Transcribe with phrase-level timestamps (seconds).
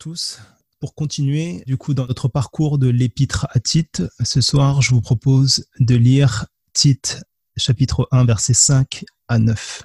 [0.00, 0.40] tous.
[0.80, 5.02] Pour continuer, du coup, dans notre parcours de l'épître à Tite, ce soir, je vous
[5.02, 7.22] propose de lire Tite,
[7.58, 9.82] chapitre 1, versets 5 à 9.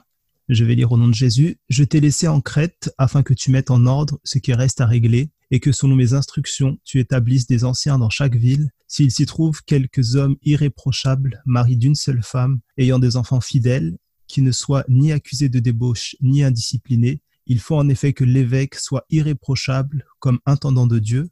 [0.48, 1.58] Je vais lire au nom de Jésus.
[1.68, 4.86] Je t'ai laissé en Crète afin que tu mettes en ordre ce qui reste à
[4.86, 8.70] régler et que selon mes instructions, tu établisses des anciens dans chaque ville.
[8.88, 14.42] S'il s'y trouve quelques hommes irréprochables, maris d'une seule femme, ayant des enfants fidèles, qui
[14.42, 19.06] ne soient ni accusés de débauche ni indisciplinés, il faut en effet que l'évêque soit
[19.10, 21.30] irréprochable comme intendant de Dieu,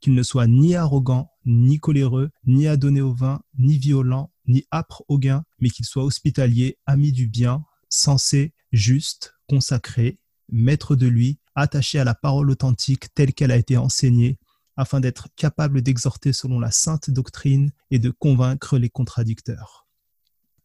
[0.00, 5.02] qu'il ne soit ni arrogant, ni coléreux, ni adonné au vin, ni violent, ni âpre
[5.08, 10.18] au gain, mais qu'il soit hospitalier, ami du bien, sensé, juste, consacré,
[10.50, 14.38] maître de lui, attaché à la parole authentique telle qu'elle a été enseignée,
[14.76, 19.86] afin d'être capable d'exhorter selon la sainte doctrine et de convaincre les contradicteurs.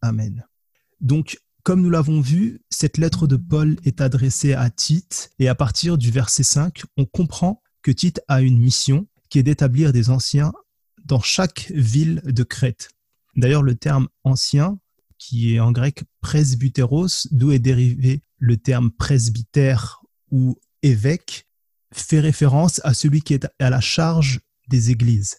[0.02, 0.46] Amen.
[1.00, 5.56] Donc, comme nous l'avons vu, cette lettre de Paul est adressée à Tite et à
[5.56, 10.10] partir du verset 5, on comprend que Tite a une mission qui est d'établir des
[10.10, 10.54] anciens
[11.06, 12.90] dans chaque ville de Crète.
[13.36, 14.80] D'ailleurs, le terme ancien,
[15.18, 21.46] qui est en grec presbyteros, d'où est dérivé le terme presbytère ou évêque,
[21.92, 25.38] fait référence à celui qui est à la charge des églises.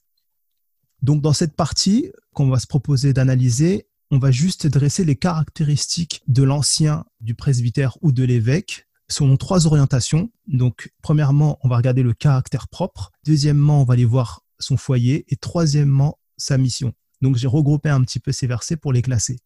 [1.02, 6.22] Donc dans cette partie qu'on va se proposer d'analyser, on va juste dresser les caractéristiques
[6.26, 10.30] de l'ancien, du presbytère ou de l'évêque selon trois orientations.
[10.46, 13.10] Donc, premièrement, on va regarder le caractère propre.
[13.24, 15.24] Deuxièmement, on va aller voir son foyer.
[15.28, 16.92] Et troisièmement, sa mission.
[17.20, 19.38] Donc, j'ai regroupé un petit peu ces versets pour les classer.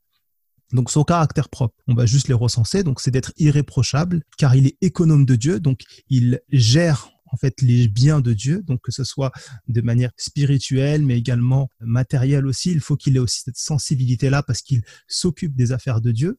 [0.72, 2.82] Donc, son caractère propre, on va juste les recenser.
[2.82, 5.60] Donc, c'est d'être irréprochable, car il est économe de Dieu.
[5.60, 9.32] Donc, il gère en fait les biens de Dieu, donc que ce soit
[9.66, 12.70] de manière spirituelle, mais également matérielle aussi.
[12.70, 16.38] Il faut qu'il ait aussi cette sensibilité-là parce qu'il s'occupe des affaires de Dieu.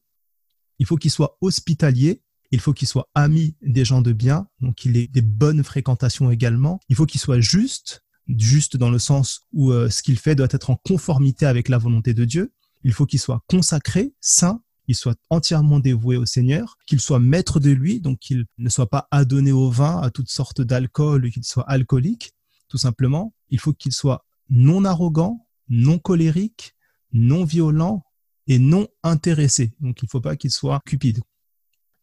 [0.78, 2.22] Il faut qu'il soit hospitalier.
[2.50, 6.30] Il faut qu'il soit ami des gens de bien, donc il ait des bonnes fréquentations
[6.30, 6.78] également.
[6.88, 10.46] Il faut qu'il soit juste, juste dans le sens où euh, ce qu'il fait doit
[10.52, 12.52] être en conformité avec la volonté de Dieu.
[12.84, 17.60] Il faut qu'il soit consacré, saint, qu'il soit entièrement dévoué au Seigneur, qu'il soit maître
[17.60, 21.44] de lui, donc qu'il ne soit pas adonné au vin, à toutes sortes d'alcool, qu'il
[21.44, 22.32] soit alcoolique,
[22.68, 23.34] tout simplement.
[23.50, 26.74] Il faut qu'il soit non arrogant, non colérique,
[27.12, 28.04] non violent
[28.46, 29.74] et non intéressé.
[29.80, 31.20] Donc il ne faut pas qu'il soit cupide.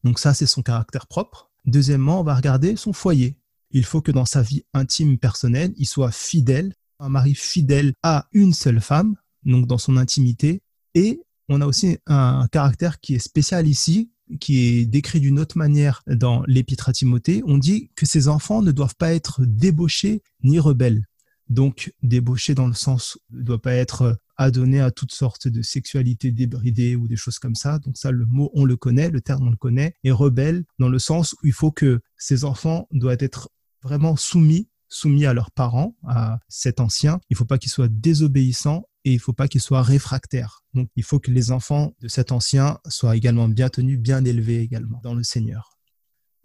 [0.04, 1.50] Donc ça, c'est son caractère propre.
[1.66, 3.38] Deuxièmement, on va regarder son foyer.
[3.72, 8.28] Il faut que dans sa vie intime personnelle, il soit fidèle, un mari fidèle à
[8.34, 9.16] une seule femme,
[9.46, 10.62] donc dans son intimité,
[10.94, 15.58] et on a aussi un caractère qui est spécial ici, qui est décrit d'une autre
[15.58, 17.44] manière dans l'Épître à Timothée.
[17.46, 21.06] On dit que ces enfants ne doivent pas être débauchés ni rebelles.
[21.50, 26.32] Donc, débauchés dans le sens ne doit pas être adonné à toutes sortes de sexualité
[26.32, 27.80] débridée ou des choses comme ça.
[27.80, 29.94] Donc ça, le mot, on le connaît, le terme, on le connaît.
[30.04, 33.50] Et rebelle dans le sens où il faut que ces enfants doivent être
[33.84, 37.20] vraiment soumis soumis à leurs parents, à cet ancien.
[37.30, 40.64] Il ne faut pas qu'ils soient désobéissants et il ne faut pas qu'ils soient réfractaires.
[40.74, 44.62] Donc, il faut que les enfants de cet ancien soient également bien tenus, bien élevés
[44.62, 45.78] également dans le Seigneur.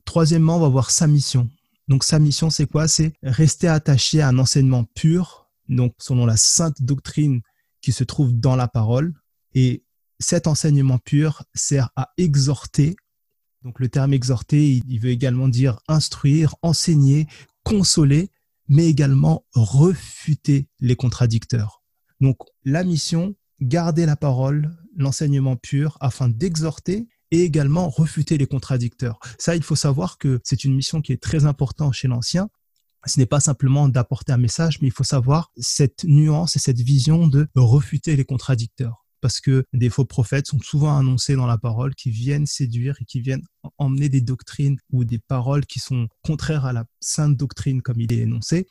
[0.05, 1.51] Troisièmement, on va voir sa mission.
[1.87, 2.89] Donc, sa mission, c'est quoi?
[2.89, 7.41] C'est rester attaché à un enseignement pur, donc selon la sainte doctrine
[7.81, 9.15] qui se trouve dans la parole.
[9.55, 9.85] Et
[10.19, 12.97] cet enseignement pur sert à exhorter.
[13.63, 17.27] Donc, le terme exhorter, il veut également dire instruire, enseigner,
[17.63, 18.31] consoler,
[18.69, 21.78] mais également refuter les contradicteurs.
[22.21, 29.19] Donc la mission, garder la parole, l'enseignement pur, afin d'exhorter et également refuter les contradicteurs.
[29.39, 32.49] Ça, il faut savoir que c'est une mission qui est très importante chez l'ancien.
[33.07, 36.81] Ce n'est pas simplement d'apporter un message, mais il faut savoir cette nuance et cette
[36.81, 41.59] vision de refuter les contradicteurs parce que des faux prophètes sont souvent annoncés dans la
[41.59, 43.43] parole qui viennent séduire et qui viennent
[43.79, 48.13] emmener des doctrines ou des paroles qui sont contraires à la sainte doctrine comme il
[48.13, 48.67] est énoncé.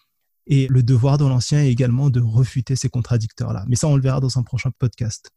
[0.48, 3.66] Et le devoir de l'ancien est également de refuter ces contradicteurs-là.
[3.68, 5.30] Mais ça, on le verra dans un prochain podcast.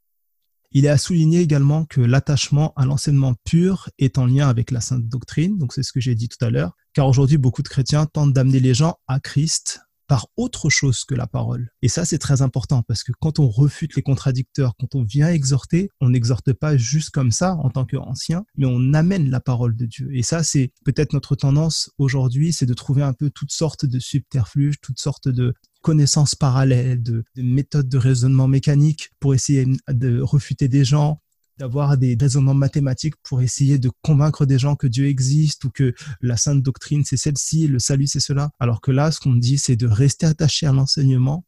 [0.73, 4.81] Il est à souligner également que l'attachement à l'enseignement pur est en lien avec la
[4.81, 7.69] sainte doctrine, donc c'est ce que j'ai dit tout à l'heure, car aujourd'hui beaucoup de
[7.69, 9.81] chrétiens tentent d'amener les gens à Christ
[10.11, 11.71] par autre chose que la parole.
[11.83, 15.29] Et ça, c'est très important parce que quand on refute les contradicteurs, quand on vient
[15.29, 19.77] exhorter, on n'exhorte pas juste comme ça en tant qu'ancien, mais on amène la parole
[19.77, 20.09] de Dieu.
[20.13, 24.01] Et ça, c'est peut-être notre tendance aujourd'hui, c'est de trouver un peu toutes sortes de
[24.01, 30.21] subterfuges, toutes sortes de connaissances parallèles, de, de méthodes de raisonnement mécanique pour essayer de
[30.21, 31.21] refuter des gens,
[31.61, 35.95] d'avoir des raisonnements mathématiques pour essayer de convaincre des gens que Dieu existe ou que
[36.23, 38.51] la sainte doctrine c'est celle-ci, le salut c'est cela.
[38.59, 41.45] Alors que là, ce qu'on dit, c'est de rester attaché à l'enseignement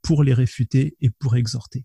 [0.00, 1.84] pour les réfuter et pour exhorter.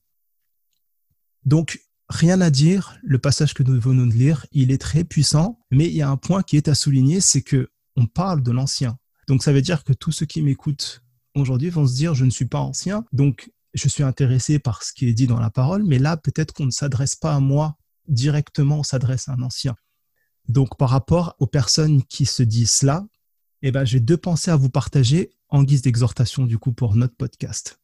[1.43, 5.59] Donc, rien à dire, le passage que nous venons de lire, il est très puissant,
[5.69, 7.67] mais il y a un point qui est à souligner, c'est que
[7.97, 8.97] on parle de l'ancien.
[9.27, 11.01] Donc ça veut dire que tous ceux qui m'écoutent
[11.35, 14.93] aujourd'hui vont se dire, je ne suis pas ancien, donc je suis intéressé par ce
[14.93, 17.77] qui est dit dans la parole, mais là, peut-être qu'on ne s'adresse pas à moi
[18.07, 19.75] directement, on s'adresse à un ancien.
[20.47, 23.05] Donc par rapport aux personnes qui se disent cela,
[23.61, 27.15] eh ben, j'ai deux pensées à vous partager en guise d'exhortation du coup pour notre
[27.15, 27.79] podcast.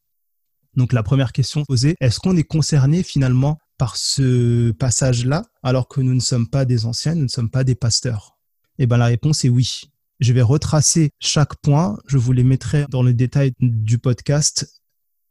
[0.74, 6.00] Donc la première question posée, est-ce qu'on est concerné finalement par ce passage-là alors que
[6.00, 8.38] nous ne sommes pas des anciens, nous ne sommes pas des pasteurs?
[8.78, 9.82] Eh bien la réponse est oui.
[10.20, 14.81] Je vais retracer chaque point, je vous les mettrai dans le détail du podcast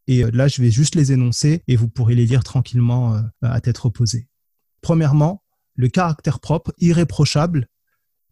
[0.08, 3.22] et euh, là je vais juste les énoncer et vous pourrez les lire tranquillement euh,
[3.42, 4.28] à tête reposée.
[4.82, 5.44] Premièrement,
[5.76, 7.68] le caractère propre, irréprochable,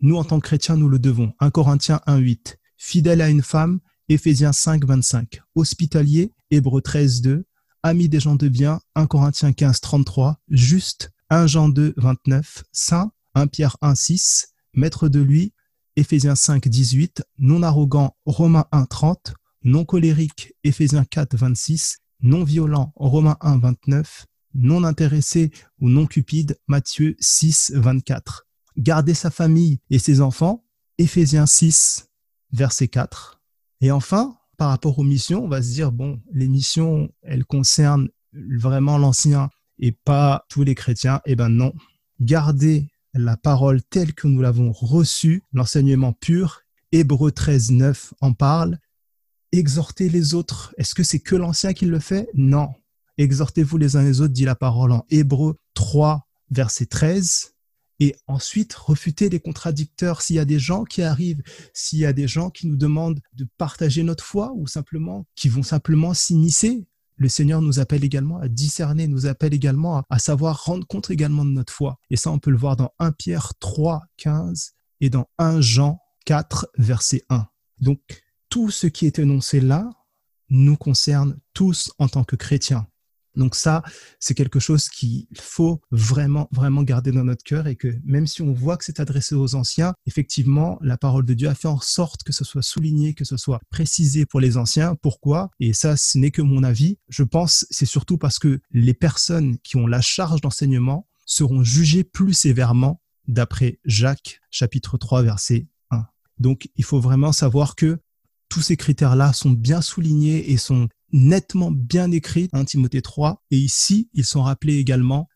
[0.01, 1.33] nous en tant que chrétiens, nous le devons.
[1.39, 2.56] 1 Corinthiens 1.8.
[2.77, 5.42] Fidèle à une femme, Éphésiens 5.25.
[5.56, 7.44] Hospitalier, Hébreux 13.2.
[7.83, 10.36] Ami des gens de bien, 1 Corinthiens 15.33.
[10.50, 12.63] Juste, 1 Jean 2.29.
[12.72, 14.48] Saint, 1 Pierre 1.6.
[14.74, 15.54] Maître de lui,
[15.95, 17.22] Éphésiens 5.18.
[17.38, 19.33] Non arrogant, Romains 1.30.
[19.64, 21.98] Non colérique, Éphésiens 4.26.
[22.22, 28.48] Non violent, Romains 1.29 non intéressé ou non cupide, Matthieu 6, 24.
[28.78, 30.66] Garder sa famille et ses enfants,
[30.98, 32.08] Éphésiens 6,
[32.52, 33.42] verset 4.
[33.82, 38.10] Et enfin, par rapport aux missions, on va se dire, bon, les missions, elles concernent
[38.34, 41.22] vraiment l'ancien et pas tous les chrétiens.
[41.26, 41.74] Eh ben non.
[42.20, 46.62] Garder la parole telle que nous l'avons reçue, l'enseignement pur,
[46.92, 48.80] Hébreu 13, 9 en parle.
[49.51, 52.30] Exhorter les autres, est-ce que c'est que l'ancien qui le fait?
[52.36, 52.69] Non.
[53.18, 57.54] Exhortez-vous les uns les autres, dit la parole en Hébreu 3, verset 13.
[58.00, 60.22] Et ensuite, refutez les contradicteurs.
[60.22, 61.42] S'il y a des gens qui arrivent,
[61.74, 65.50] s'il y a des gens qui nous demandent de partager notre foi ou simplement qui
[65.50, 66.88] vont simplement s'immiscer,
[67.18, 71.44] le Seigneur nous appelle également à discerner, nous appelle également à, savoir rendre compte également
[71.44, 71.98] de notre foi.
[72.10, 76.00] Et ça, on peut le voir dans 1 Pierre 3, 15 et dans 1 Jean
[76.25, 77.46] 4, verset 1.
[77.81, 78.00] Donc,
[78.50, 79.90] tout ce qui est énoncé là
[80.50, 82.88] nous concerne tous en tant que chrétiens.
[83.36, 83.84] Donc ça,
[84.19, 88.42] c'est quelque chose qu'il faut vraiment, vraiment garder dans notre cœur et que même si
[88.42, 91.80] on voit que c'est adressé aux anciens, effectivement, la parole de Dieu a fait en
[91.80, 94.96] sorte que ce soit souligné, que ce soit précisé pour les anciens.
[94.96, 95.51] Pourquoi?
[95.60, 96.98] Et ça, ce n'est que mon avis.
[97.07, 102.04] Je pense c'est surtout parce que les personnes qui ont la charge d'enseignement seront jugées
[102.04, 106.04] plus sévèrement d'après Jacques chapitre 3 verset 1.
[106.40, 108.00] Donc il faut vraiment savoir que
[108.50, 113.44] tous ces critères-là sont bien soulignés et sont nettement bien écrits en Timothée 3.
[113.51, 115.30] Et ici, ils sont rappelés également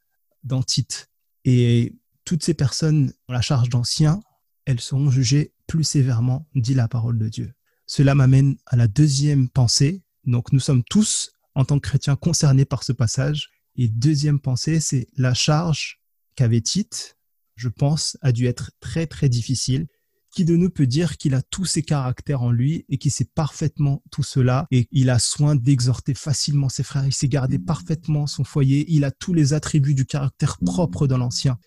[0.43, 1.09] dans Tite.
[1.45, 1.95] Et
[2.25, 4.19] toutes ces personnes ont la charge d'anciens,
[4.65, 7.53] elles seront jugées plus sévèrement, dit la parole de Dieu.
[7.85, 10.03] Cela m'amène à la deuxième pensée.
[10.25, 13.49] Donc nous sommes tous, en tant que chrétiens, concernés par ce passage.
[13.75, 15.99] Et deuxième pensée, c'est la charge
[16.35, 17.17] qu'avait Tite,
[17.55, 19.87] je pense, a dû être très très difficile
[20.33, 23.29] qui de nous peut dire qu'il a tous ces caractères en lui et qu'il sait
[23.35, 28.25] parfaitement tout cela et il a soin d'exhorter facilement ses frères, il sait garder parfaitement
[28.25, 31.57] son foyer, il a tous les attributs du caractère propre de l'ancien.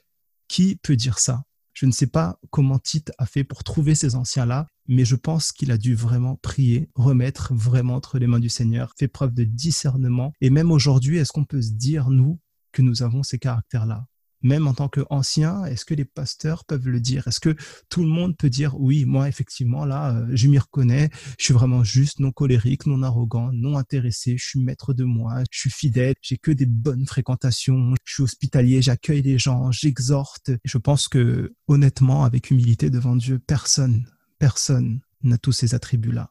[0.48, 1.44] Qui peut dire ça?
[1.74, 5.52] Je ne sais pas comment Tite a fait pour trouver ces anciens-là, mais je pense
[5.52, 9.44] qu'il a dû vraiment prier, remettre vraiment entre les mains du Seigneur, fait preuve de
[9.44, 10.32] discernement.
[10.41, 12.41] Et même aujourd'hui, est-ce qu'on peut se dire, nous,
[12.72, 14.06] que nous avons ces caractères-là?
[14.46, 17.26] Même en tant qu'ancien, est-ce que les pasteurs peuvent le dire?
[17.29, 17.55] Est-ce que
[17.88, 21.55] tout le monde peut dire oui, moi effectivement là, euh, je m'y reconnais, je suis
[21.55, 25.70] vraiment juste, non colérique, non arrogant, non intéressé, je suis maître de moi, je suis
[25.70, 30.50] fidèle, j'ai que des bonnes fréquentations, je suis hospitalier, j'accueille les gens, j'exhorte.
[30.65, 34.06] Je pense que honnêtement, avec humilité devant Dieu, personne,
[34.38, 36.31] personne n'a tous ces attributs-là.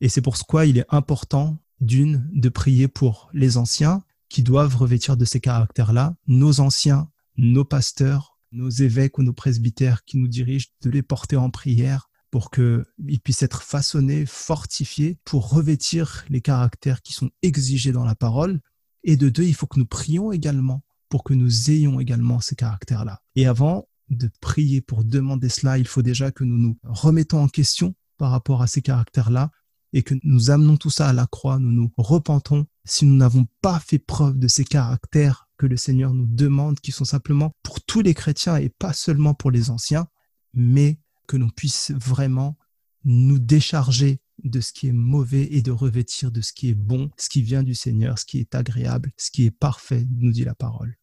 [0.00, 4.42] Et c'est pour ce quoi il est important d'une de prier pour les anciens qui
[4.42, 10.18] doivent revêtir de ces caractères-là, nos anciens nos pasteurs, nos évêques ou nos presbytères qui
[10.18, 16.24] nous dirigent, de les porter en prière pour qu'ils puissent être façonnés, fortifiés pour revêtir
[16.28, 18.60] les caractères qui sont exigés dans la parole.
[19.04, 22.56] Et de deux, il faut que nous prions également pour que nous ayons également ces
[22.56, 23.20] caractères-là.
[23.36, 27.48] Et avant de prier pour demander cela, il faut déjà que nous nous remettons en
[27.48, 29.50] question par rapport à ces caractères-là
[29.92, 33.46] et que nous amenons tout ça à la croix, nous nous repentons si nous n'avons
[33.62, 37.80] pas fait preuve de ces caractères que le Seigneur nous demande, qui sont simplement pour
[37.82, 40.06] tous les chrétiens et pas seulement pour les anciens,
[40.52, 42.56] mais que l'on puisse vraiment
[43.04, 47.10] nous décharger de ce qui est mauvais et de revêtir de ce qui est bon,
[47.16, 50.44] ce qui vient du Seigneur, ce qui est agréable, ce qui est parfait, nous dit
[50.44, 50.96] la parole.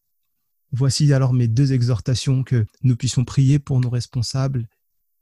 [0.71, 4.67] Voici alors mes deux exhortations que nous puissions prier pour nos responsables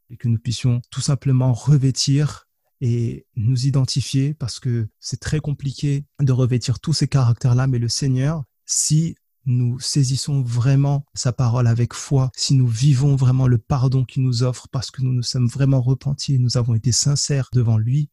[0.09, 2.47] et que nous puissions tout simplement revêtir
[2.81, 7.89] et nous identifier parce que c'est très compliqué de revêtir tous ces caractères-là, mais le
[7.89, 14.05] Seigneur, si nous saisissons vraiment sa parole avec foi, si nous vivons vraiment le pardon
[14.05, 17.79] qu'il nous offre parce que nous nous sommes vraiment repentis, nous avons été sincères devant
[17.79, 18.09] lui,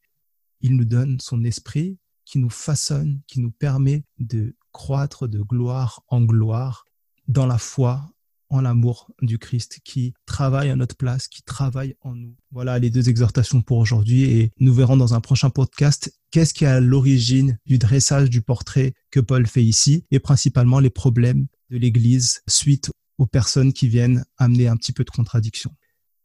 [0.62, 6.02] il nous donne son esprit qui nous façonne, qui nous permet de croître de gloire
[6.08, 6.86] en gloire
[7.28, 8.08] dans la foi,
[8.48, 12.36] en l'amour du Christ qui travaille à notre place, qui travaille en nous.
[12.50, 16.64] Voilà les deux exhortations pour aujourd'hui et nous verrons dans un prochain podcast qu'est-ce qui
[16.64, 21.46] est à l'origine du dressage du portrait que Paul fait ici et principalement les problèmes
[21.70, 25.74] de l'Église suite aux personnes qui viennent amener un petit peu de contradiction.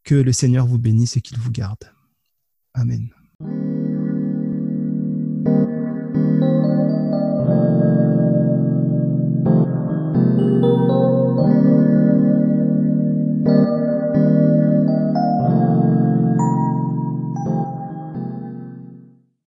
[0.03, 1.91] Que le Seigneur vous bénisse et qu'il vous garde.
[2.73, 3.11] Amen.